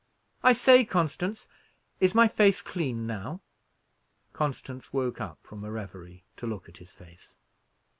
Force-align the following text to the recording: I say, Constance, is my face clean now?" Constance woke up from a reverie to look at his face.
I 0.41 0.53
say, 0.53 0.83
Constance, 0.83 1.47
is 1.99 2.15
my 2.15 2.27
face 2.27 2.63
clean 2.63 3.05
now?" 3.05 3.41
Constance 4.33 4.91
woke 4.91 5.21
up 5.21 5.37
from 5.43 5.63
a 5.63 5.69
reverie 5.71 6.23
to 6.37 6.47
look 6.47 6.67
at 6.67 6.77
his 6.77 6.89
face. 6.89 7.35